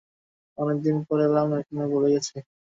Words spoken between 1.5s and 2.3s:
এখানে, ভুলে